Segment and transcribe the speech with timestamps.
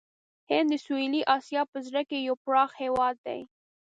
[0.51, 3.41] هند د سویلي آسیا په زړه کې یو پراخ هېواد دی.